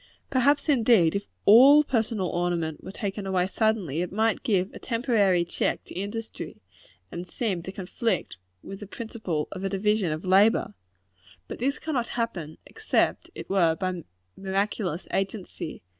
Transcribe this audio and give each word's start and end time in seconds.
Perhaps, 0.31 0.67
indeed, 0.67 1.13
if 1.13 1.27
all 1.45 1.83
personal 1.83 2.29
ornament 2.29 2.83
were 2.83 2.89
to 2.91 2.97
be 2.97 3.01
taken 3.01 3.27
away 3.27 3.45
suddenly, 3.45 4.01
it 4.01 4.11
might 4.11 4.41
give 4.41 4.73
a 4.73 4.79
temporary 4.79 5.45
check 5.45 5.83
to 5.83 5.93
industry, 5.93 6.59
and 7.11 7.27
seem 7.27 7.61
to 7.61 7.71
conflict 7.71 8.37
with 8.63 8.79
the 8.79 8.87
principal 8.87 9.47
of 9.51 9.63
a 9.63 9.69
division 9.69 10.11
of 10.11 10.25
labor. 10.25 10.73
But 11.47 11.59
this 11.59 11.77
cannot 11.77 12.07
happen, 12.17 12.57
except 12.65 13.29
it 13.35 13.47
were 13.47 13.75
by 13.75 14.03
miraculous 14.35 15.05
agency. 15.11 15.83